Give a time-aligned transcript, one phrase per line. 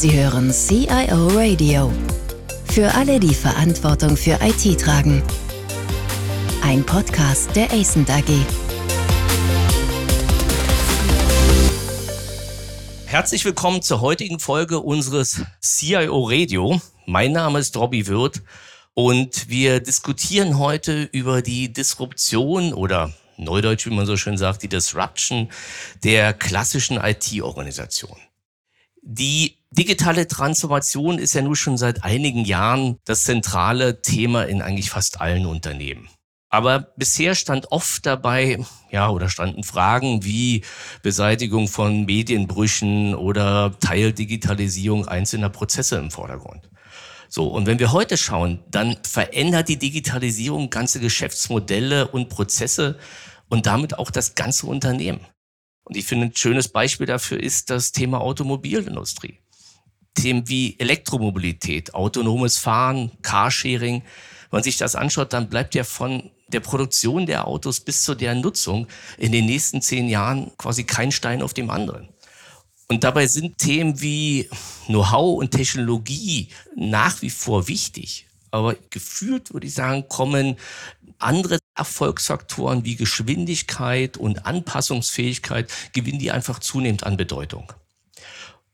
[0.00, 1.92] Sie hören CIO Radio.
[2.64, 5.22] Für alle, die Verantwortung für IT tragen.
[6.62, 8.24] Ein Podcast der ACENT AG.
[13.04, 16.80] Herzlich willkommen zur heutigen Folge unseres CIO Radio.
[17.04, 18.40] Mein Name ist Robbie Wirth
[18.94, 24.68] und wir diskutieren heute über die Disruption oder Neudeutsch, wie man so schön sagt, die
[24.68, 25.50] Disruption
[26.02, 28.16] der klassischen IT-Organisation.
[29.02, 34.90] Die digitale Transformation ist ja nun schon seit einigen Jahren das zentrale Thema in eigentlich
[34.90, 36.08] fast allen Unternehmen.
[36.52, 38.58] Aber bisher stand oft dabei,
[38.90, 40.64] ja, oder standen Fragen wie
[41.00, 46.68] Beseitigung von Medienbrüchen oder Teildigitalisierung einzelner Prozesse im Vordergrund.
[47.28, 52.98] So, und wenn wir heute schauen, dann verändert die Digitalisierung ganze Geschäftsmodelle und Prozesse
[53.48, 55.20] und damit auch das ganze Unternehmen.
[55.84, 59.38] Und ich finde, ein schönes Beispiel dafür ist das Thema Automobilindustrie.
[60.14, 64.02] Themen wie Elektromobilität, autonomes Fahren, Carsharing.
[64.02, 68.14] Wenn man sich das anschaut, dann bleibt ja von der Produktion der Autos bis zu
[68.14, 68.86] deren Nutzung
[69.18, 72.08] in den nächsten zehn Jahren quasi kein Stein auf dem anderen.
[72.88, 74.50] Und dabei sind Themen wie
[74.86, 78.26] Know-how und Technologie nach wie vor wichtig.
[78.50, 80.56] Aber gefühlt würde ich sagen, kommen
[81.18, 87.72] andere Erfolgsfaktoren wie Geschwindigkeit und Anpassungsfähigkeit gewinnen die einfach zunehmend an Bedeutung.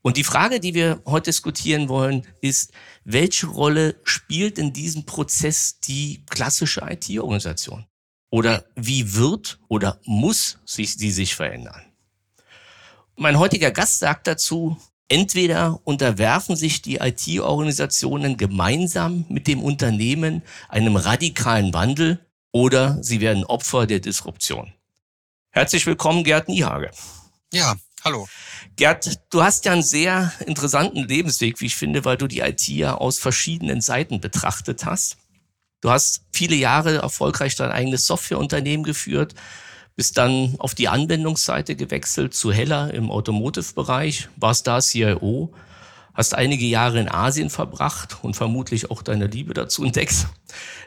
[0.06, 2.70] Und die Frage, die wir heute diskutieren wollen, ist,
[3.02, 7.86] welche Rolle spielt in diesem Prozess die klassische IT-Organisation?
[8.30, 11.82] Oder wie wird oder muss sich sie sich verändern?
[13.16, 14.76] Mein heutiger Gast sagt dazu,
[15.08, 23.42] entweder unterwerfen sich die IT-Organisationen gemeinsam mit dem Unternehmen einem radikalen Wandel oder sie werden
[23.42, 24.72] Opfer der Disruption.
[25.50, 26.92] Herzlich willkommen, Gerd Niehage.
[27.52, 28.28] Ja, hallo.
[28.74, 32.66] Gerd, du hast ja einen sehr interessanten Lebensweg, wie ich finde, weil du die IT
[32.68, 35.18] ja aus verschiedenen Seiten betrachtet hast.
[35.80, 39.34] Du hast viele Jahre erfolgreich dein eigenes Softwareunternehmen geführt,
[39.94, 45.54] bist dann auf die Anwendungsseite gewechselt zu Heller im Automotive-Bereich, warst da CIO,
[46.12, 50.26] hast einige Jahre in Asien verbracht und vermutlich auch deine Liebe dazu entdeckt.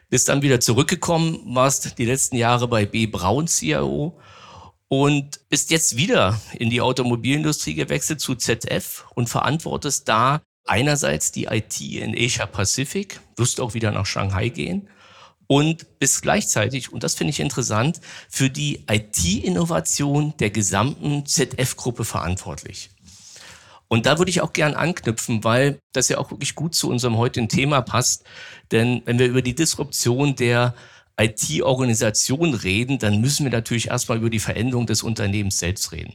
[0.10, 3.08] Bist dann wieder zurückgekommen, warst die letzten Jahre bei B.
[3.08, 4.20] Braun CIO
[4.90, 11.46] und bist jetzt wieder in die Automobilindustrie gewechselt zu ZF und verantwortest da einerseits die
[11.46, 14.90] IT in Asia Pacific, wirst auch wieder nach Shanghai gehen
[15.48, 22.92] und bist gleichzeitig, und das finde ich interessant, für die IT-Innovation der gesamten ZF-Gruppe verantwortlich.
[23.88, 27.18] Und da würde ich auch gern anknüpfen, weil das ja auch wirklich gut zu unserem
[27.18, 28.24] heutigen Thema passt.
[28.72, 30.76] Denn wenn wir über die Disruption der
[31.20, 36.14] IT-Organisation reden, dann müssen wir natürlich erstmal über die Veränderung des Unternehmens selbst reden.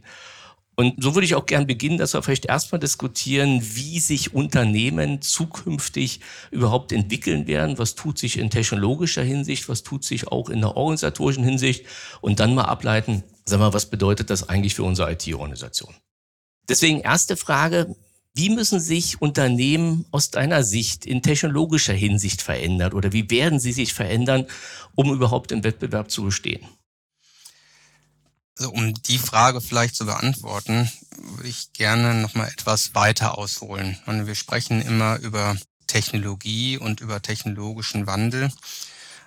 [0.76, 5.22] Und so würde ich auch gern beginnen, dass wir vielleicht erstmal diskutieren, wie sich Unternehmen
[5.22, 6.20] zukünftig
[6.50, 7.78] überhaupt entwickeln werden.
[7.78, 9.68] Was tut sich in technologischer Hinsicht?
[9.68, 11.86] Was tut sich auch in der organisatorischen Hinsicht?
[12.20, 15.94] Und dann mal ableiten, sag mal, was bedeutet das eigentlich für unsere IT-Organisation?
[16.68, 17.94] Deswegen erste Frage,
[18.34, 23.72] wie müssen sich Unternehmen aus deiner Sicht in technologischer Hinsicht verändern oder wie werden sie
[23.72, 24.46] sich verändern,
[24.94, 26.66] um überhaupt im Wettbewerb zu bestehen?
[28.58, 33.98] Also um die Frage vielleicht zu beantworten, würde ich gerne noch mal etwas weiter ausholen.
[34.06, 35.56] Und wir sprechen immer über
[35.86, 38.52] Technologie und über technologischen Wandel.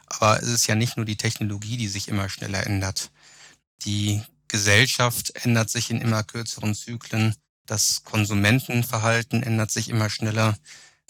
[0.08, 3.12] Aber es ist ja nicht nur die Technologie, die sich immer schneller ändert.
[3.84, 7.36] Die Gesellschaft ändert sich in immer kürzeren Zyklen.
[7.68, 10.58] Das Konsumentenverhalten ändert sich immer schneller.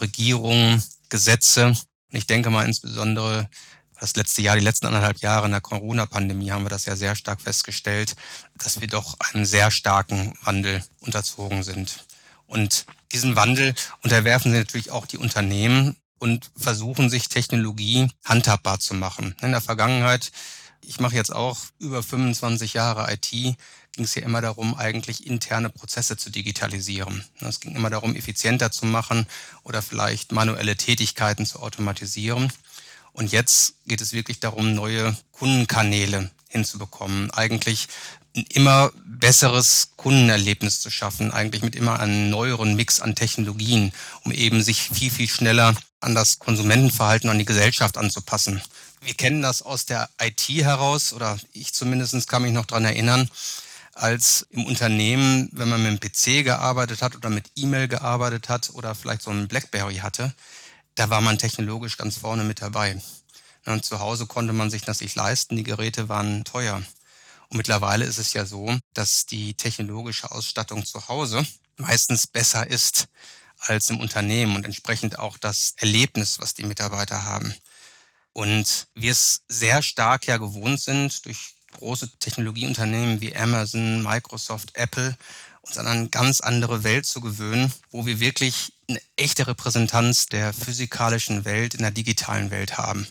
[0.02, 1.74] Regierungen, Gesetze.
[2.10, 3.50] Ich denke mal insbesondere
[4.00, 7.16] das letzte Jahr, die letzten anderthalb Jahre in der Corona-Pandemie haben wir das ja sehr
[7.16, 8.16] stark festgestellt,
[8.56, 12.06] dass wir doch einem sehr starken Wandel unterzogen sind.
[12.46, 18.94] Und diesen Wandel unterwerfen sie natürlich auch die Unternehmen und versuchen sich Technologie handhabbar zu
[18.94, 19.36] machen.
[19.42, 20.32] In der Vergangenheit
[20.88, 23.58] ich mache jetzt auch über 25 Jahre IT,
[23.98, 27.26] ging es ja immer darum, eigentlich interne Prozesse zu digitalisieren.
[27.42, 29.26] Es ging immer darum, effizienter zu machen
[29.64, 32.54] oder vielleicht manuelle Tätigkeiten zu automatisieren.
[33.12, 37.32] Und jetzt geht es wirklich darum, neue Kundenkanäle hinzubekommen.
[37.32, 37.88] Eigentlich
[38.36, 43.92] ein immer besseres Kundenerlebnis zu schaffen, eigentlich mit immer einem neueren Mix an Technologien,
[44.24, 48.62] um eben sich viel, viel schneller an das Konsumentenverhalten, an die Gesellschaft anzupassen.
[49.02, 53.30] Wir kennen das aus der IT heraus, oder ich zumindest kann mich noch dran erinnern,
[53.98, 58.70] als im Unternehmen, wenn man mit dem PC gearbeitet hat oder mit E-Mail gearbeitet hat
[58.74, 60.34] oder vielleicht so einen Blackberry hatte,
[60.96, 63.02] da war man technologisch ganz vorne mit dabei.
[63.66, 66.82] Und zu Hause konnte man sich das nicht leisten, die Geräte waren teuer.
[67.50, 71.46] Und mittlerweile ist es ja so, dass die technologische Ausstattung zu Hause
[71.78, 73.08] meistens besser ist
[73.60, 77.54] als im Unternehmen und entsprechend auch das Erlebnis, was die Mitarbeiter haben.
[78.34, 85.16] Und wir es sehr stark ja gewohnt sind, durch große Technologieunternehmen wie Amazon, Microsoft, Apple,
[85.62, 90.54] uns an eine ganz andere Welt zu gewöhnen, wo wir wirklich eine echte Repräsentanz der
[90.54, 93.08] physikalischen Welt in der digitalen Welt haben.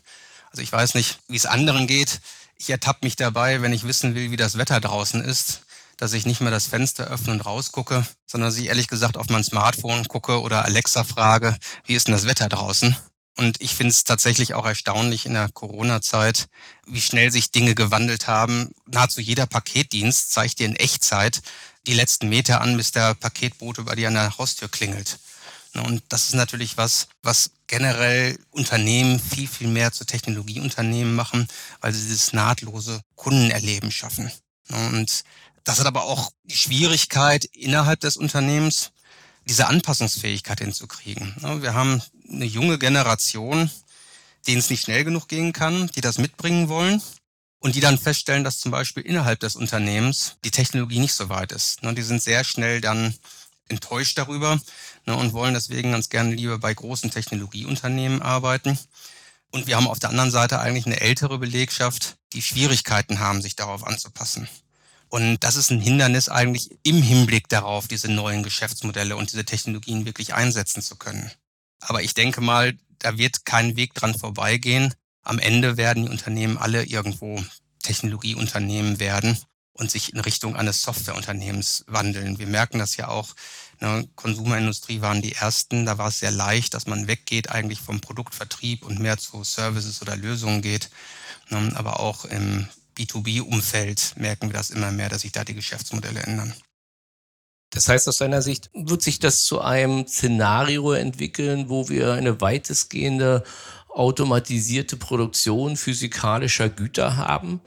[0.51, 2.21] Also ich weiß nicht, wie es anderen geht.
[2.57, 5.63] Ich ertappe mich dabei, wenn ich wissen will, wie das Wetter draußen ist,
[5.97, 9.29] dass ich nicht mehr das Fenster öffne und rausgucke, sondern dass ich ehrlich gesagt auf
[9.29, 12.97] mein Smartphone gucke oder Alexa frage, wie ist denn das Wetter draußen?
[13.37, 16.49] Und ich finde es tatsächlich auch erstaunlich in der Corona-Zeit,
[16.87, 18.73] wie schnell sich Dinge gewandelt haben.
[18.87, 21.43] Nahezu jeder Paketdienst zeigt dir in Echtzeit
[21.87, 25.19] die letzten Meter an, bis der Paketbote bei dir an der Haustür klingelt.
[25.75, 31.47] Und das ist natürlich was, was generell Unternehmen viel, viel mehr zu Technologieunternehmen machen,
[31.81, 34.31] weil sie dieses nahtlose Kundenerleben schaffen.
[34.71, 35.25] Und
[35.65, 38.93] das hat aber auch die Schwierigkeit innerhalb des Unternehmens,
[39.47, 41.35] diese Anpassungsfähigkeit hinzukriegen.
[41.61, 43.71] Wir haben eine junge Generation,
[44.47, 47.01] denen es nicht schnell genug gehen kann, die das mitbringen wollen
[47.61, 51.53] und die dann feststellen, dass zum Beispiel innerhalb des Unternehmens die Technologie nicht so weit
[51.53, 51.81] ist.
[51.83, 53.15] Die sind sehr schnell dann
[53.69, 54.61] enttäuscht darüber
[55.07, 58.79] und wollen deswegen ganz gerne lieber bei großen Technologieunternehmen arbeiten.
[59.53, 63.57] Und wir haben auf der anderen Seite eigentlich eine ältere Belegschaft, die Schwierigkeiten haben, sich
[63.57, 64.49] darauf anzupassen.
[65.09, 70.05] Und das ist ein Hindernis eigentlich im Hinblick darauf, diese neuen Geschäftsmodelle und diese Technologien
[70.05, 71.31] wirklich einsetzen zu können.
[71.81, 74.95] Aber ich denke mal, da wird kein Weg dran vorbeigehen.
[75.23, 77.43] Am Ende werden die Unternehmen alle irgendwo
[77.83, 79.39] Technologieunternehmen werden
[79.73, 82.39] und sich in Richtung eines Softwareunternehmens wandeln.
[82.39, 83.35] Wir merken das ja auch.
[83.81, 85.85] Ne, Konsumerindustrie waren die ersten.
[85.85, 90.01] Da war es sehr leicht, dass man weggeht eigentlich vom Produktvertrieb und mehr zu Services
[90.01, 90.91] oder Lösungen geht.
[91.51, 96.21] Ne, aber auch im B2B-Umfeld merken wir das immer mehr, dass sich da die Geschäftsmodelle
[96.21, 96.55] ändern.
[97.71, 102.41] Das heißt, aus deiner Sicht wird sich das zu einem Szenario entwickeln, wo wir eine
[102.41, 103.43] weitestgehende
[103.89, 107.61] automatisierte Produktion physikalischer Güter haben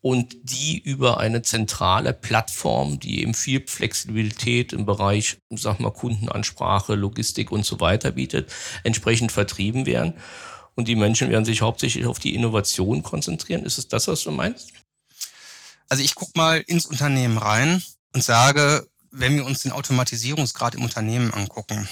[0.00, 6.94] und die über eine zentrale Plattform, die eben viel Flexibilität im Bereich, sag mal, Kundenansprache,
[6.94, 8.52] Logistik und so weiter bietet,
[8.84, 10.14] entsprechend vertrieben werden.
[10.76, 13.64] Und die Menschen werden sich hauptsächlich auf die Innovation konzentrieren.
[13.64, 14.72] Ist es das, was du meinst?
[15.88, 17.82] Also ich gucke mal ins Unternehmen rein
[18.12, 21.88] und sage, wenn wir uns den Automatisierungsgrad im Unternehmen angucken,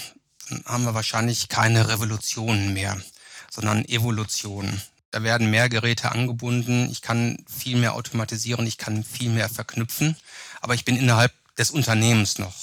[0.49, 3.01] dann haben wir wahrscheinlich keine Revolutionen mehr,
[3.49, 4.81] sondern Evolutionen.
[5.09, 10.15] Da werden mehr Geräte angebunden, ich kann viel mehr automatisieren, ich kann viel mehr verknüpfen,
[10.61, 12.53] aber ich bin innerhalb des Unternehmens noch.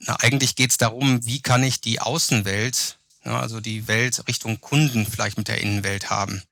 [0.00, 2.98] Na, eigentlich geht es darum, wie kann ich die Außenwelt,
[3.30, 6.42] also die Welt Richtung Kunden vielleicht mit der Innenwelt haben.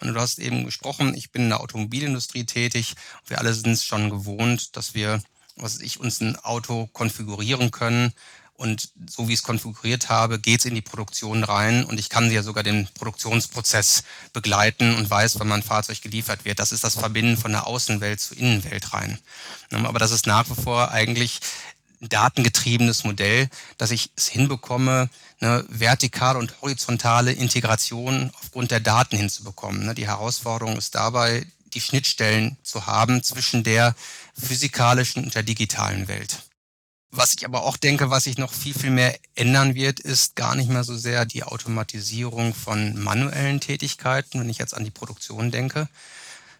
[0.00, 2.94] Und du hast eben gesprochen, ich bin in der Automobilindustrie tätig.
[3.26, 5.20] Wir alle sind es schon gewohnt, dass wir
[5.62, 8.12] was ich, uns ein Auto konfigurieren können.
[8.54, 12.08] Und so wie ich es konfiguriert habe, geht es in die Produktion rein und ich
[12.08, 14.02] kann ja sogar den Produktionsprozess
[14.32, 16.58] begleiten und weiß, wann mein Fahrzeug geliefert wird.
[16.58, 19.16] Das ist das Verbinden von der Außenwelt zur Innenwelt rein.
[19.70, 21.38] Aber das ist nach wie vor eigentlich
[22.00, 25.08] datengetriebenes Modell, dass ich es hinbekomme,
[25.40, 29.94] eine vertikale und horizontale Integration aufgrund der Daten hinzubekommen.
[29.94, 33.94] Die Herausforderung ist dabei, die Schnittstellen zu haben zwischen der
[34.36, 36.38] physikalischen und der digitalen Welt.
[37.10, 40.54] Was ich aber auch denke, was sich noch viel, viel mehr ändern wird, ist gar
[40.54, 45.50] nicht mehr so sehr die Automatisierung von manuellen Tätigkeiten, wenn ich jetzt an die Produktion
[45.50, 45.88] denke,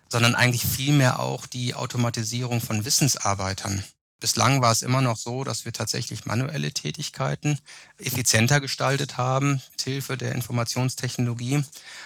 [0.08, 3.84] sondern eigentlich viel mehr auch die Automatisierung von Wissensarbeitern.
[4.20, 7.58] Bislang war es immer noch so, dass wir tatsächlich manuelle Tätigkeiten
[7.98, 11.62] effizienter gestaltet haben, mit Hilfe der Informationstechnologie,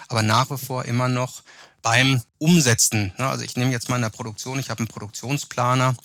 [0.09, 1.43] aber nach wie vor immer noch
[1.81, 3.13] beim Umsetzen.
[3.19, 5.97] Ne, also ich nehme jetzt mal in der Produktion, ich habe einen Produktionsplaner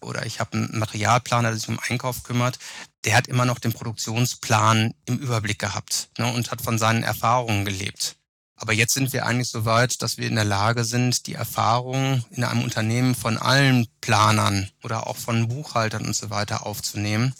[0.00, 2.58] oder ich habe einen Materialplaner, der sich um Einkauf kümmert.
[3.04, 7.64] Der hat immer noch den Produktionsplan im Überblick gehabt ne, und hat von seinen Erfahrungen
[7.64, 8.16] gelebt.
[8.56, 12.24] Aber jetzt sind wir eigentlich so weit, dass wir in der Lage sind, die Erfahrungen
[12.30, 17.34] in einem Unternehmen von allen Planern oder auch von Buchhaltern und so weiter aufzunehmen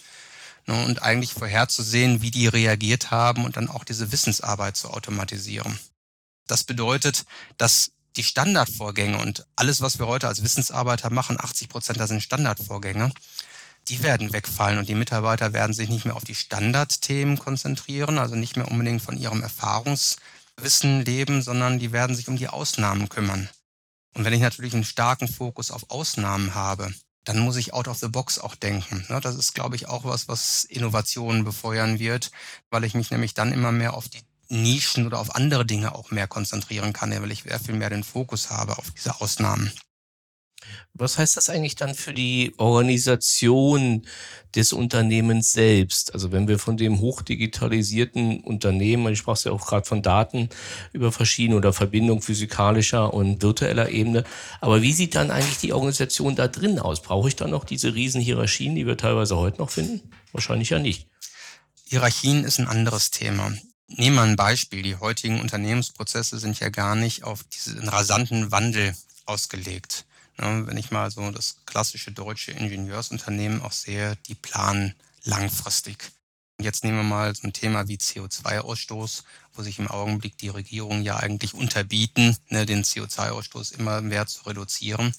[0.67, 5.79] ne, und eigentlich vorherzusehen, wie die reagiert haben und dann auch diese Wissensarbeit zu automatisieren.
[6.47, 7.25] Das bedeutet,
[7.57, 12.23] dass die Standardvorgänge und alles, was wir heute als Wissensarbeiter machen, 80 Prozent, das sind
[12.23, 13.13] Standardvorgänge,
[13.89, 18.35] die werden wegfallen und die Mitarbeiter werden sich nicht mehr auf die Standardthemen konzentrieren, also
[18.35, 19.43] nicht mehr unbedingt von ihrem
[20.57, 23.49] Erfahrungswissen leben, sondern die werden sich um die Ausnahmen kümmern.
[24.15, 26.93] Und wenn ich natürlich einen starken Fokus auf Ausnahmen habe,
[27.25, 29.05] dann muss ich out of the box auch denken.
[29.09, 32.31] Das ist, glaube ich, auch was, was Innovationen befeuern wird,
[32.71, 36.11] weil ich mich nämlich dann immer mehr auf die Nischen oder auf andere Dinge auch
[36.11, 39.73] mehr konzentrieren kann, weil ich sehr viel mehr den Fokus habe auf diese Ausnahmen.
[40.95, 44.07] Was heißt das eigentlich dann für die Organisation
[44.55, 46.15] des Unternehmens selbst?
[46.15, 50.51] Also wenn wir von dem hochdigitalisierten Unternehmen, ich sprach ja auch gerade von Daten
[50.93, 54.23] über verschiedene oder Verbindung physikalischer und virtueller Ebene,
[54.61, 57.03] aber wie sieht dann eigentlich die Organisation da drin aus?
[57.03, 60.01] Brauche ich dann noch diese riesen Hierarchien, die wir teilweise heute noch finden?
[60.33, 61.09] Wahrscheinlich ja nicht.
[61.87, 63.53] Hierarchien ist ein anderes Thema.
[63.89, 64.83] Nehmen wir ein Beispiel.
[64.83, 68.95] Die heutigen Unternehmensprozesse sind ja gar nicht auf diesen rasanten Wandel
[69.27, 70.07] ausgelegt.
[70.37, 76.13] Wenn ich mal so das klassische deutsche Ingenieursunternehmen auch sehe, die planen langfristig.
[76.61, 79.25] Jetzt nehmen wir mal so ein Thema wie CO2-Ausstoß,
[79.55, 84.47] wo sich im Augenblick die Regierungen ja eigentlich unterbieten, ne, den CO2-Ausstoß immer mehr zu
[84.47, 85.15] reduzieren.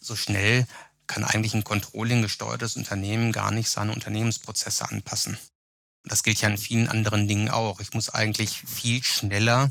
[0.00, 0.66] So schnell
[1.06, 5.38] kann eigentlich ein Controlling gesteuertes Unternehmen gar nicht seine Unternehmensprozesse anpassen.
[6.04, 7.80] Das gilt ja in vielen anderen Dingen auch.
[7.80, 9.70] Ich muss eigentlich viel schneller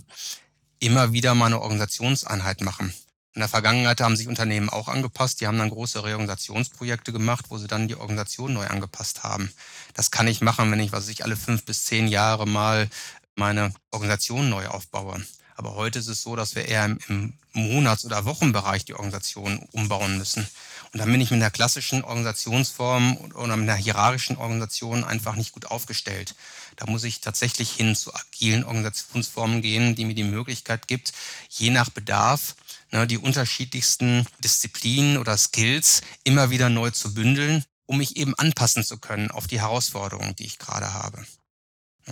[0.79, 2.93] immer wieder meine Organisationseinheit machen.
[3.33, 5.39] In der Vergangenheit haben sich Unternehmen auch angepasst.
[5.39, 9.51] Die haben dann große Reorganisationsprojekte gemacht, wo sie dann die Organisation neu angepasst haben.
[9.93, 12.89] Das kann ich machen, wenn ich, was ich alle fünf bis zehn Jahre mal
[13.35, 15.25] meine Organisation neu aufbaue.
[15.55, 20.17] Aber heute ist es so, dass wir eher im, Monats- oder Wochenbereich die Organisation umbauen
[20.17, 20.47] müssen.
[20.93, 25.51] Und dann bin ich mit einer klassischen Organisationsform oder mit einer hierarchischen Organisation einfach nicht
[25.51, 26.35] gut aufgestellt.
[26.77, 31.11] Da muss ich tatsächlich hin zu agilen Organisationsformen gehen, die mir die Möglichkeit gibt,
[31.49, 32.55] je nach Bedarf
[32.91, 38.83] ne, die unterschiedlichsten Disziplinen oder Skills immer wieder neu zu bündeln, um mich eben anpassen
[38.83, 41.25] zu können auf die Herausforderungen, die ich gerade habe.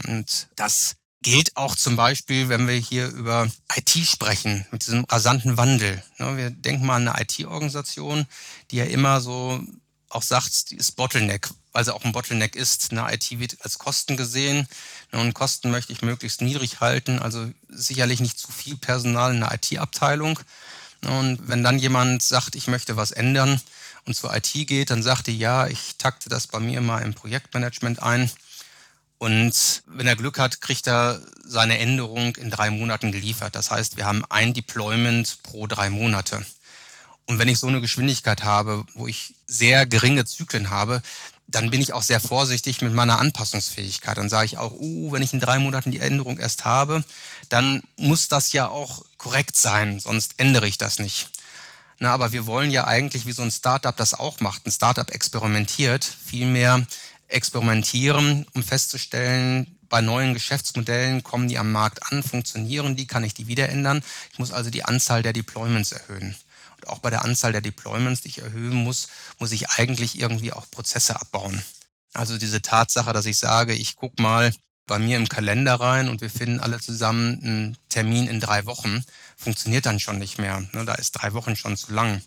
[0.07, 5.57] Und das gilt auch zum Beispiel, wenn wir hier über IT sprechen, mit diesem rasanten
[5.57, 6.03] Wandel.
[6.17, 8.25] Ne, wir denken mal an eine IT-Organisation,
[8.71, 9.61] die ja immer so
[10.09, 12.91] auch sagt, die ist Bottleneck, weil sie auch ein Bottleneck ist.
[12.91, 14.67] Eine IT wird als Kosten gesehen
[15.11, 19.41] ne, und Kosten möchte ich möglichst niedrig halten, also sicherlich nicht zu viel Personal in
[19.41, 20.39] der IT-Abteilung.
[21.05, 23.61] Und wenn dann jemand sagt, ich möchte was ändern
[24.05, 27.13] und zur IT geht, dann sagt die, ja, ich takte das bei mir mal im
[27.13, 28.29] Projektmanagement ein.
[29.17, 33.55] Und wenn er Glück hat, kriegt er seine Änderung in drei Monaten geliefert.
[33.55, 36.45] Das heißt, wir haben ein Deployment pro drei Monate.
[37.29, 41.03] Und wenn ich so eine Geschwindigkeit habe, wo ich sehr geringe Zyklen habe,
[41.45, 44.17] dann bin ich auch sehr vorsichtig mit meiner Anpassungsfähigkeit.
[44.17, 47.03] Dann sage ich auch, uh, wenn ich in drei Monaten die Änderung erst habe,
[47.47, 51.29] dann muss das ja auch korrekt sein, sonst ändere ich das nicht.
[51.99, 54.65] Na, aber wir wollen ja eigentlich, wie so ein Startup das auch macht.
[54.65, 56.87] Ein Startup experimentiert, vielmehr
[57.27, 63.35] experimentieren, um festzustellen, bei neuen Geschäftsmodellen kommen die am Markt an, funktionieren die, kann ich
[63.35, 64.01] die wieder ändern.
[64.33, 66.35] Ich muss also die Anzahl der Deployments erhöhen
[66.87, 69.07] auch bei der Anzahl der Deployments, die ich erhöhen muss,
[69.39, 71.61] muss ich eigentlich irgendwie auch Prozesse abbauen.
[72.13, 74.51] Also diese Tatsache, dass ich sage, ich gucke mal
[74.89, 79.03] bei mir im Kalender rein und wir finden alle zusammen einen Termin in drei Wochen,
[79.37, 80.61] funktioniert dann schon nicht mehr.
[80.73, 82.21] Ne, da ist drei Wochen schon zu lang.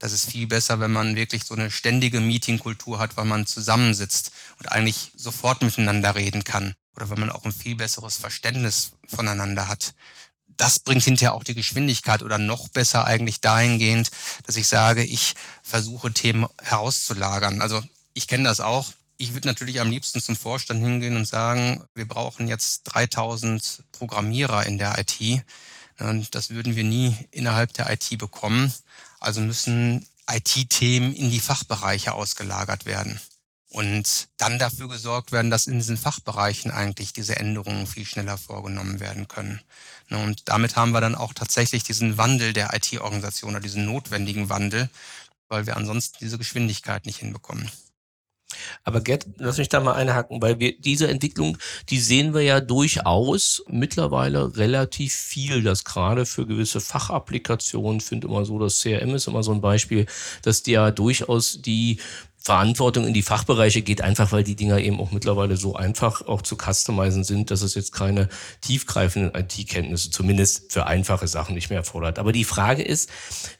[0.00, 4.32] Das ist viel besser, wenn man wirklich so eine ständige Meetingkultur hat, weil man zusammensitzt
[4.58, 6.74] und eigentlich sofort miteinander reden kann.
[6.96, 9.94] Oder wenn man auch ein viel besseres Verständnis voneinander hat
[10.58, 14.10] das bringt hinterher auch die Geschwindigkeit oder noch besser eigentlich dahingehend,
[14.44, 17.62] dass ich sage, ich versuche Themen herauszulagern.
[17.62, 18.92] Also ich kenne das auch.
[19.16, 24.66] Ich würde natürlich am liebsten zum Vorstand hingehen und sagen, wir brauchen jetzt 3000 Programmierer
[24.66, 25.42] in der IT.
[26.00, 28.72] Und das würden wir nie innerhalb der IT bekommen.
[29.20, 33.20] Also müssen IT-Themen in die Fachbereiche ausgelagert werden
[33.70, 39.00] und dann dafür gesorgt werden, dass in diesen Fachbereichen eigentlich diese Änderungen viel schneller vorgenommen
[39.00, 39.60] werden können.
[40.10, 44.48] Ne, und damit haben wir dann auch tatsächlich diesen Wandel der IT-Organisation oder diesen notwendigen
[44.48, 44.88] Wandel,
[45.48, 47.70] weil wir ansonsten diese Geschwindigkeit nicht hinbekommen.
[48.82, 51.58] Aber Gerd, lass mich da mal einhaken, weil wir diese Entwicklung,
[51.90, 58.46] die sehen wir ja durchaus mittlerweile relativ viel, dass gerade für gewisse Fachapplikationen, finde immer
[58.46, 60.06] so, das CRM ist immer so ein Beispiel,
[60.42, 62.00] dass die ja durchaus die
[62.48, 66.40] Verantwortung in die Fachbereiche geht, einfach weil die Dinger eben auch mittlerweile so einfach auch
[66.40, 68.30] zu customizen sind, dass es jetzt keine
[68.62, 72.18] tiefgreifenden IT-Kenntnisse, zumindest für einfache Sachen nicht mehr erfordert.
[72.18, 73.10] Aber die Frage ist,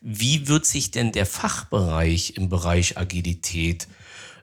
[0.01, 3.89] wie wird sich denn der Fachbereich im Bereich Agilität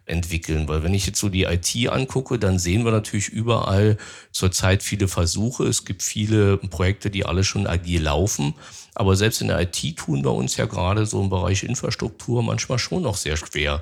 [0.05, 0.67] entwickeln.
[0.67, 3.97] Weil wenn ich jetzt so die IT angucke, dann sehen wir natürlich überall
[4.31, 5.63] zurzeit viele Versuche.
[5.65, 8.53] Es gibt viele Projekte, die alle schon agil laufen.
[8.93, 12.79] Aber selbst in der IT tun wir uns ja gerade so im Bereich Infrastruktur manchmal
[12.79, 13.81] schon noch sehr schwer,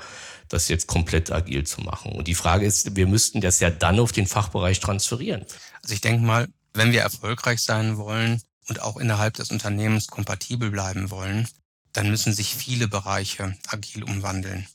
[0.54, 2.14] das jetzt komplett agil zu machen.
[2.14, 5.46] Und die Frage ist, wir müssten das ja dann auf den Fachbereich transferieren.
[5.82, 10.72] Also ich denke mal, wenn wir erfolgreich sein wollen und auch innerhalb des Unternehmens kompatibel
[10.72, 11.48] bleiben wollen,
[11.92, 14.68] dann müssen sich viele Bereiche agil umwandeln.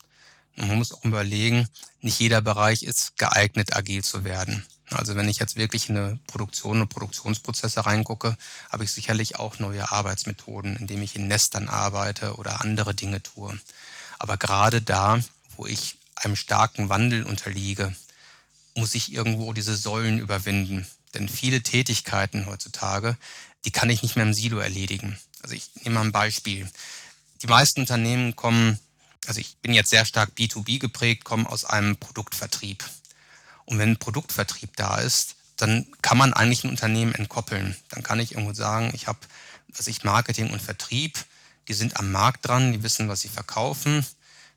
[0.57, 1.69] Und man muss auch überlegen,
[2.01, 4.65] nicht jeder Bereich ist geeignet, agil zu werden.
[4.91, 8.37] Also wenn ich jetzt wirklich in eine Produktion und Produktionsprozesse reingucke,
[8.71, 13.59] habe ich sicherlich auch neue Arbeitsmethoden, indem ich in Nestern arbeite oder andere Dinge tue.
[14.19, 15.21] Aber gerade da,
[15.59, 17.95] wo ich einem starken Wandel unterliege,
[18.75, 20.87] muss ich irgendwo diese Säulen überwinden.
[21.15, 23.17] Denn viele Tätigkeiten heutzutage,
[23.65, 25.19] die kann ich nicht mehr im Silo erledigen.
[25.43, 26.71] Also ich nehme mal ein Beispiel.
[27.43, 28.79] Die meisten Unternehmen kommen,
[29.27, 32.85] also ich bin jetzt sehr stark B2B geprägt, kommen aus einem Produktvertrieb.
[33.65, 37.77] Und wenn ein Produktvertrieb da ist, dann kann man eigentlich ein Unternehmen entkoppeln.
[37.91, 39.19] Dann kann ich irgendwo sagen, ich habe,
[39.77, 41.19] was ich Marketing und Vertrieb,
[41.67, 44.07] die sind am Markt dran, die wissen, was sie verkaufen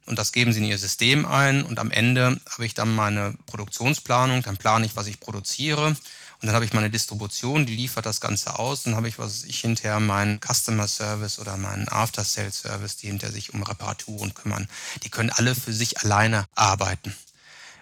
[0.05, 3.35] und das geben sie in ihr System ein und am Ende habe ich dann meine
[3.45, 5.95] Produktionsplanung, dann plane ich, was ich produziere
[6.41, 9.43] und dann habe ich meine Distribution, die liefert das Ganze aus, dann habe ich, was
[9.43, 14.33] ich hinterher meinen Customer Service oder meinen After Sales Service, die hinter sich um Reparaturen
[14.33, 14.67] kümmern.
[15.03, 17.15] Die können alle für sich alleine arbeiten.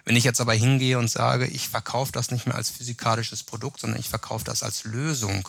[0.04, 3.80] Wenn ich jetzt aber hingehe und sage, ich verkaufe das nicht mehr als physikalisches Produkt,
[3.80, 5.48] sondern ich verkaufe das als Lösung,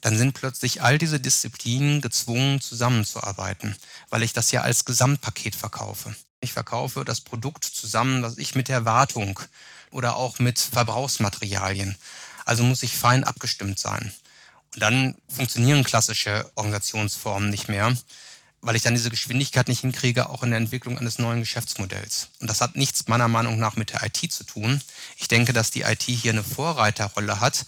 [0.00, 3.76] dann sind plötzlich all diese Disziplinen gezwungen zusammenzuarbeiten,
[4.10, 6.14] weil ich das ja als Gesamtpaket verkaufe.
[6.40, 9.40] Ich verkaufe das Produkt zusammen, was ich mit der Wartung
[9.90, 11.96] oder auch mit Verbrauchsmaterialien.
[12.44, 14.12] Also muss ich fein abgestimmt sein.
[14.74, 17.96] Und dann funktionieren klassische Organisationsformen nicht mehr,
[18.60, 22.28] weil ich dann diese Geschwindigkeit nicht hinkriege, auch in der Entwicklung eines neuen Geschäftsmodells.
[22.40, 24.80] Und das hat nichts meiner Meinung nach mit der IT zu tun.
[25.16, 27.66] Ich denke, dass die IT hier eine Vorreiterrolle hat,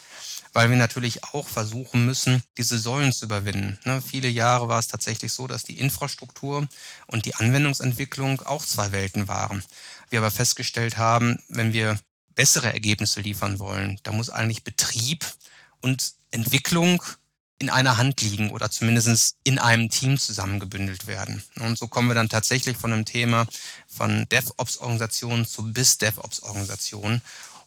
[0.52, 3.78] weil wir natürlich auch versuchen müssen, diese Säulen zu überwinden.
[3.84, 6.66] Ne, viele Jahre war es tatsächlich so, dass die Infrastruktur
[7.06, 9.62] und die Anwendungsentwicklung auch zwei Welten waren.
[10.08, 11.98] Wir aber festgestellt haben, wenn wir
[12.34, 15.26] bessere Ergebnisse liefern wollen, da muss eigentlich Betrieb
[15.80, 17.02] und Entwicklung
[17.60, 21.42] in einer Hand liegen oder zumindest in einem Team zusammengebündelt werden.
[21.60, 23.46] Und so kommen wir dann tatsächlich von einem Thema
[23.86, 27.20] von DevOps-Organisationen zu BIS-DevOps-Organisationen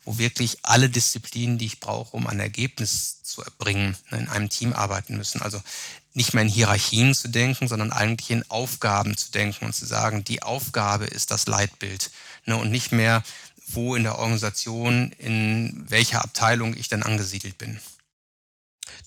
[0.06, 4.50] wo wirklich alle Disziplinen, die ich brauche, um ein Ergebnis zu erbringen, ne, in einem
[4.50, 5.42] Team arbeiten müssen.
[5.42, 5.62] Also
[6.14, 10.24] nicht mehr in Hierarchien zu denken, sondern eigentlich in Aufgaben zu denken und zu sagen,
[10.24, 12.12] die Aufgabe ist das Leitbild
[12.46, 13.24] ne, und nicht mehr,
[13.68, 17.80] wo in der Organisation, in welcher Abteilung ich denn angesiedelt bin.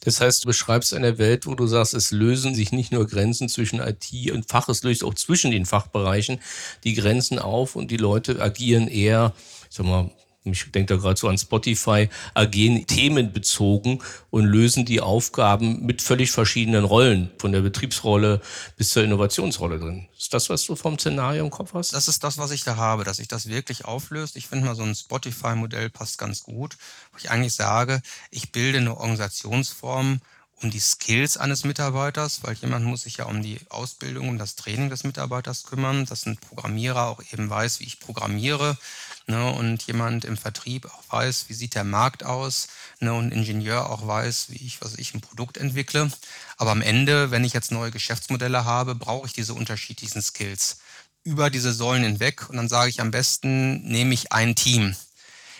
[0.01, 3.49] Das heißt, du beschreibst eine Welt, wo du sagst, es lösen sich nicht nur Grenzen
[3.49, 6.40] zwischen IT und Fach, es löst auch zwischen den Fachbereichen
[6.85, 9.35] die Grenzen auf und die Leute agieren eher,
[9.68, 10.11] ich sag mal,
[10.52, 16.30] ich denke da gerade so an Spotify, agieren themenbezogen und lösen die Aufgaben mit völlig
[16.30, 18.40] verschiedenen Rollen, von der Betriebsrolle
[18.76, 20.06] bis zur Innovationsrolle drin.
[20.18, 21.92] Ist das, was du vom Szenario im Kopf hast?
[21.92, 24.37] Das ist das, was ich da habe, dass sich das wirklich auflöst.
[24.37, 26.76] Ich finde mal, so ein Spotify-Modell passt ganz gut,
[27.12, 30.20] wo ich eigentlich sage, ich bilde eine Organisationsform,
[30.62, 34.56] um die Skills eines Mitarbeiters, weil jemand muss sich ja um die Ausbildung und das
[34.56, 38.78] Training des Mitarbeiters kümmern, dass ein Programmierer auch eben weiß, wie ich programmiere,
[39.27, 42.69] ne, und jemand im Vertrieb auch weiß, wie sieht der Markt aus,
[43.01, 46.11] ne, und Ingenieur auch weiß, wie ich, was ich ein Produkt entwickle.
[46.57, 50.79] Aber am Ende, wenn ich jetzt neue Geschäftsmodelle habe, brauche ich diese unterschiedlichen Skills
[51.25, 54.95] über diese Säulen hinweg und dann sage ich am besten, nehme ich ein Team.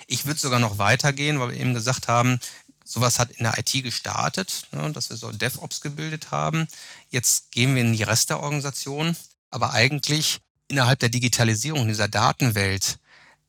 [0.07, 2.39] Ich würde sogar noch weitergehen, weil wir eben gesagt haben,
[2.85, 6.69] sowas hat in der IT gestartet, ne, dass wir so DevOps gebildet haben.
[7.11, 9.17] Jetzt gehen wir in die Rest der Organisation,
[9.51, 12.99] aber eigentlich innerhalb der Digitalisierung dieser Datenwelt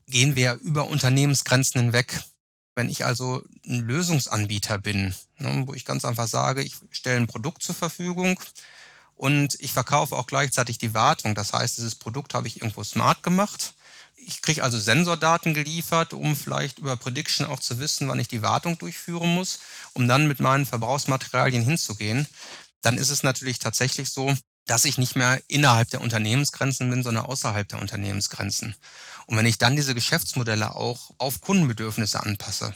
[0.08, 2.20] gehen wir über Unternehmensgrenzen hinweg.
[2.74, 7.26] Wenn ich also ein Lösungsanbieter bin, ne, wo ich ganz einfach sage, ich stelle ein
[7.26, 8.40] Produkt zur Verfügung
[9.14, 11.34] und ich verkaufe auch gleichzeitig die Wartung.
[11.34, 13.74] Das heißt, dieses Produkt habe ich irgendwo smart gemacht.
[14.14, 18.42] Ich kriege also Sensordaten geliefert, um vielleicht über Prediction auch zu wissen, wann ich die
[18.42, 19.60] Wartung durchführen muss,
[19.92, 22.26] um dann mit meinen Verbrauchsmaterialien hinzugehen.
[22.80, 24.36] Dann ist es natürlich tatsächlich so,
[24.68, 28.74] dass ich nicht mehr innerhalb der Unternehmensgrenzen bin, sondern außerhalb der Unternehmensgrenzen.
[29.26, 32.74] Und wenn ich dann diese Geschäftsmodelle auch auf Kundenbedürfnisse anpasse,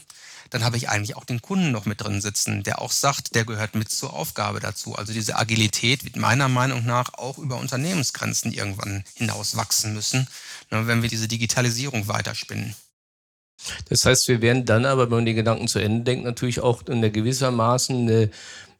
[0.49, 3.45] dann habe ich eigentlich auch den Kunden noch mit drin sitzen, der auch sagt, der
[3.45, 4.95] gehört mit zur Aufgabe dazu.
[4.95, 10.27] Also diese Agilität wird meiner Meinung nach auch über Unternehmensgrenzen irgendwann hinaus wachsen müssen,
[10.69, 12.75] ne, wenn wir diese Digitalisierung weiterspinnen.
[13.89, 16.83] Das heißt, wir werden dann aber, wenn man den Gedanken zu Ende denkt, natürlich auch
[16.87, 18.29] in gewissermaßen eine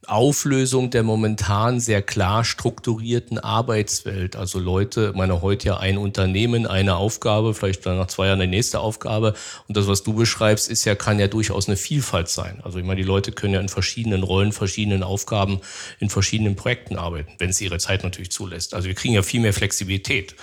[0.07, 4.35] Auflösung der momentan sehr klar strukturierten Arbeitswelt.
[4.35, 8.47] Also Leute, meine heute ja ein Unternehmen, eine Aufgabe, vielleicht dann nach zwei Jahren die
[8.47, 9.33] nächste Aufgabe.
[9.67, 12.61] Und das, was du beschreibst, ist ja, kann ja durchaus eine Vielfalt sein.
[12.63, 15.61] Also ich meine, die Leute können ja in verschiedenen Rollen, verschiedenen Aufgaben,
[15.99, 18.73] in verschiedenen Projekten arbeiten, wenn es ihre Zeit natürlich zulässt.
[18.73, 20.35] Also wir kriegen ja viel mehr Flexibilität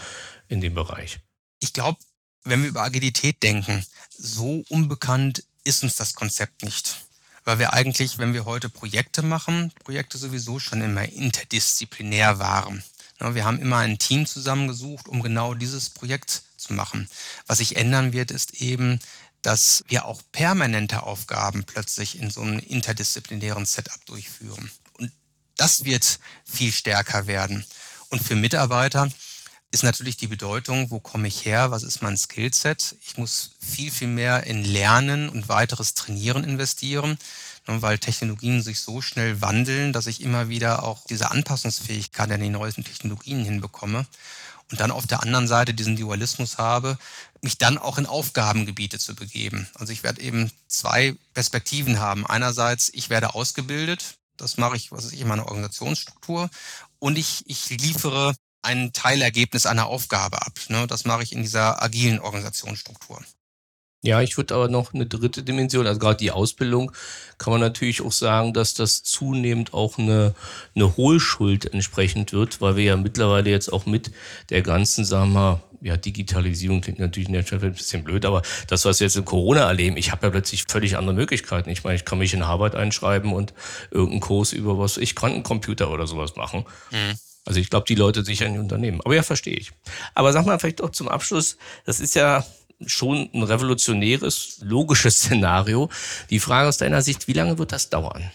[0.48, 1.18] in dem Bereich.
[1.60, 1.98] Ich glaube,
[2.44, 3.84] wenn wir über Agilität denken,
[4.16, 7.09] so unbekannt ist uns das Konzept nicht
[7.44, 12.84] weil wir eigentlich, wenn wir heute Projekte machen, Projekte sowieso schon immer interdisziplinär waren.
[13.18, 17.08] Wir haben immer ein Team zusammengesucht, um genau dieses Projekt zu machen.
[17.46, 18.98] Was sich ändern wird, ist eben,
[19.42, 24.70] dass wir auch permanente Aufgaben plötzlich in so einem interdisziplinären Setup durchführen.
[24.94, 25.12] Und
[25.56, 27.64] das wird viel stärker werden.
[28.08, 29.10] Und für Mitarbeiter
[29.72, 32.96] ist natürlich die Bedeutung, wo komme ich her, was ist mein Skillset.
[33.02, 37.18] Ich muss viel, viel mehr in Lernen und weiteres Trainieren investieren,
[37.68, 42.40] ne, weil Technologien sich so schnell wandeln, dass ich immer wieder auch diese Anpassungsfähigkeit an
[42.40, 44.06] die neuesten Technologien hinbekomme
[44.72, 46.98] und dann auf der anderen Seite diesen Dualismus habe,
[47.40, 49.68] mich dann auch in Aufgabengebiete zu begeben.
[49.74, 52.26] Also ich werde eben zwei Perspektiven haben.
[52.26, 56.50] Einerseits, ich werde ausgebildet, das mache ich, was weiß ich, in meiner Organisationsstruktur
[56.98, 60.52] und ich, ich liefere ein Teilergebnis einer Aufgabe ab.
[60.68, 60.86] Ne?
[60.86, 63.20] Das mache ich in dieser agilen Organisationsstruktur.
[64.02, 66.90] Ja, ich würde aber noch eine dritte Dimension, also gerade die Ausbildung,
[67.36, 70.34] kann man natürlich auch sagen, dass das zunehmend auch eine,
[70.74, 74.10] eine Hohlschuld entsprechend wird, weil wir ja mittlerweile jetzt auch mit
[74.48, 78.40] der ganzen, sagen wir, ja, Digitalisierung klingt natürlich in der Stelle ein bisschen blöd, aber
[78.68, 81.68] das, was wir jetzt in Corona erleben, ich habe ja plötzlich völlig andere Möglichkeiten.
[81.68, 83.52] Ich meine, ich kann mich in Harvard einschreiben und
[83.90, 86.64] irgendeinen Kurs über was ich Quantencomputer oder sowas machen.
[86.90, 87.18] Mhm.
[87.46, 89.00] Also ich glaube, die Leute sichern die Unternehmen.
[89.02, 89.72] Aber ja, verstehe ich.
[90.14, 92.44] Aber sag mal vielleicht auch zum Abschluss, das ist ja
[92.86, 95.90] schon ein revolutionäres, logisches Szenario.
[96.30, 98.30] Die Frage aus deiner Sicht, wie lange wird das dauern?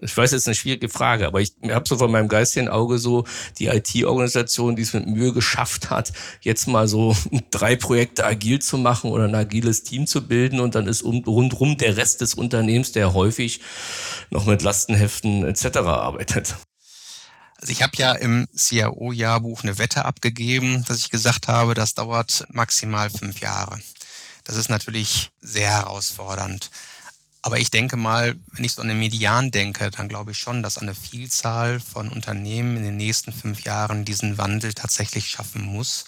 [0.00, 3.24] Ich weiß, ist eine schwierige Frage, aber ich habe so von meinem geistigen Auge so
[3.58, 7.16] die IT-Organisation, die es mit Mühe geschafft hat, jetzt mal so
[7.50, 11.24] drei Projekte agil zu machen oder ein agiles Team zu bilden und dann ist um,
[11.24, 13.60] rundrum der Rest des Unternehmens, der häufig
[14.30, 15.78] noch mit Lastenheften etc.
[15.78, 16.56] arbeitet.
[17.60, 22.46] Also ich habe ja im CIO-Jahrbuch eine Wette abgegeben, dass ich gesagt habe, das dauert
[22.50, 23.80] maximal fünf Jahre.
[24.44, 26.70] Das ist natürlich sehr herausfordernd.
[27.42, 30.62] Aber ich denke mal, wenn ich so an den Median denke, dann glaube ich schon,
[30.62, 36.04] dass eine Vielzahl von Unternehmen in den nächsten fünf Jahren diesen Wandel tatsächlich schaffen muss,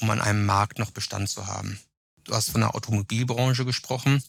[0.00, 1.78] um an einem Markt noch Bestand zu haben.
[2.24, 4.22] Du hast von der Automobilbranche gesprochen.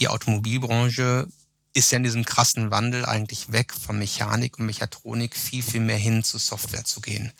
[0.00, 1.28] Die Automobilbranche
[1.74, 5.96] ist ja in diesem krassen Wandel eigentlich weg von Mechanik und Mechatronik viel, viel mehr
[5.96, 7.32] hin zu Software zu gehen.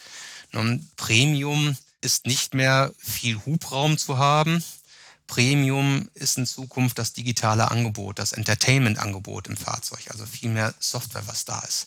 [0.53, 4.63] Und Premium ist nicht mehr viel Hubraum zu haben.
[5.33, 11.27] Premium ist in Zukunft das digitale Angebot, das Entertainment-Angebot im Fahrzeug, also viel mehr Software,
[11.27, 11.87] was da ist.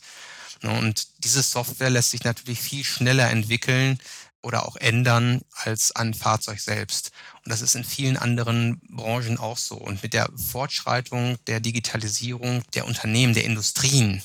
[0.63, 3.99] Und diese Software lässt sich natürlich viel schneller entwickeln
[4.41, 7.11] oder auch ändern als ein Fahrzeug selbst.
[7.43, 9.75] Und das ist in vielen anderen Branchen auch so.
[9.75, 14.23] Und mit der Fortschreitung der Digitalisierung der Unternehmen, der Industrien,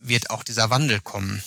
[0.00, 1.40] wird auch dieser Wandel kommen.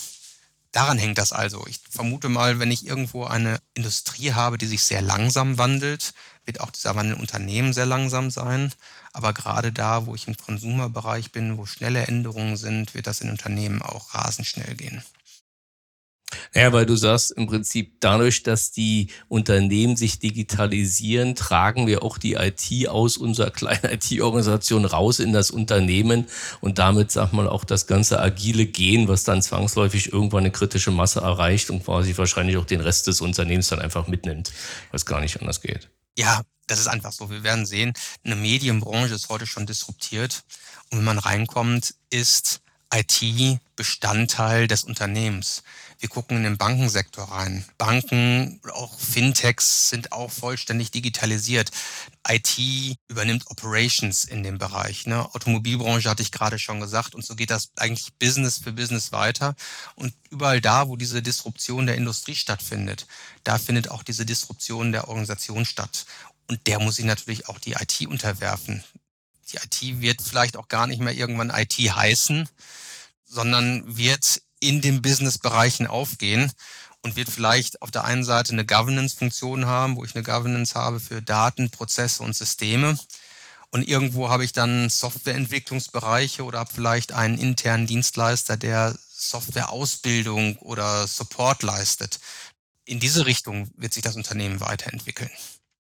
[0.71, 1.65] Daran hängt das also.
[1.67, 6.13] Ich vermute mal, wenn ich irgendwo eine Industrie habe, die sich sehr langsam wandelt,
[6.49, 8.73] wird auch dieser Wandel in Unternehmen sehr langsam sein.
[9.13, 13.29] Aber gerade da, wo ich im Konsumerbereich bin, wo schnelle Änderungen sind, wird das in
[13.29, 15.03] Unternehmen auch rasend schnell gehen.
[16.53, 22.17] Naja, weil du sagst, im Prinzip dadurch, dass die Unternehmen sich digitalisieren, tragen wir auch
[22.17, 26.25] die IT aus unserer kleinen IT-Organisation raus in das Unternehmen
[26.61, 30.91] und damit, sag mal, auch das ganze agile Gehen, was dann zwangsläufig irgendwann eine kritische
[30.91, 34.51] Masse erreicht und quasi wahrscheinlich auch den Rest des Unternehmens dann einfach mitnimmt,
[34.91, 35.89] was gar nicht anders geht.
[36.19, 37.29] Ja, das ist einfach so.
[37.29, 37.93] Wir werden sehen,
[38.25, 40.43] eine Medienbranche ist heute schon disruptiert
[40.91, 42.59] und wenn man reinkommt, ist
[42.93, 45.63] IT Bestandteil des Unternehmens.
[45.99, 47.65] Wir gucken in den Bankensektor rein.
[47.77, 51.71] Banken, auch Fintechs sind auch vollständig digitalisiert.
[52.27, 52.57] IT
[53.07, 55.05] übernimmt Operations in dem Bereich.
[55.05, 55.23] Ne?
[55.33, 57.15] Automobilbranche hatte ich gerade schon gesagt.
[57.15, 59.55] Und so geht das eigentlich Business für Business weiter.
[59.95, 63.05] Und überall da, wo diese Disruption der Industrie stattfindet,
[63.43, 66.05] da findet auch diese Disruption der Organisation statt.
[66.47, 68.83] Und der muss sich natürlich auch die IT unterwerfen.
[69.51, 72.47] Die IT wird vielleicht auch gar nicht mehr irgendwann IT heißen,
[73.25, 76.51] sondern wird in den Business-Bereichen aufgehen
[77.01, 80.99] und wird vielleicht auf der einen Seite eine Governance-Funktion haben, wo ich eine Governance habe
[80.99, 82.97] für Daten, Prozesse und Systeme.
[83.71, 91.07] Und irgendwo habe ich dann Softwareentwicklungsbereiche oder habe vielleicht einen internen Dienstleister, der Softwareausbildung oder
[91.07, 92.19] Support leistet.
[92.85, 95.29] In diese Richtung wird sich das Unternehmen weiterentwickeln.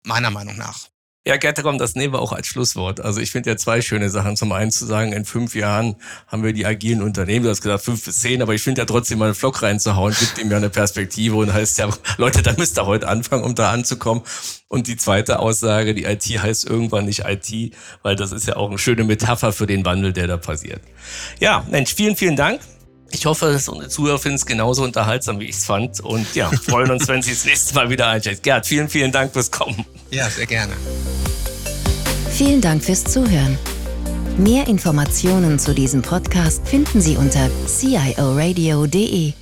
[0.03, 0.89] Meiner Meinung nach.
[1.23, 2.99] Ja, Gerte, komm, das nehmen wir auch als Schlusswort.
[2.99, 4.35] Also ich finde ja zwei schöne Sachen.
[4.35, 7.83] Zum einen zu sagen, in fünf Jahren haben wir die agilen Unternehmen, du hast gesagt
[7.83, 10.57] fünf bis zehn, aber ich finde ja trotzdem mal einen Flock reinzuhauen, gibt ihm ja
[10.57, 14.23] eine Perspektive und heißt ja, Leute, da müsst ihr heute anfangen, um da anzukommen.
[14.67, 18.69] Und die zweite Aussage, die IT heißt irgendwann nicht IT, weil das ist ja auch
[18.69, 20.81] eine schöne Metapher für den Wandel, der da passiert.
[21.39, 22.61] Ja, Mensch, vielen, vielen Dank.
[23.13, 25.99] Ich hoffe, dass unsere Zuhörer finden es genauso unterhaltsam, wie ich es fand.
[25.99, 28.41] Und ja, freuen uns, wenn Sie das nächste Mal wieder einschalten.
[28.41, 29.85] Gerd, vielen, vielen Dank fürs Kommen.
[30.09, 30.73] Ja, sehr gerne.
[32.31, 33.57] Vielen Dank fürs Zuhören.
[34.37, 39.40] Mehr Informationen zu diesem Podcast finden Sie unter cioradio.de.